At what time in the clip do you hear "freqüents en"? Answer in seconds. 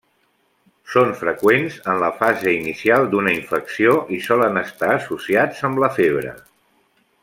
1.19-1.99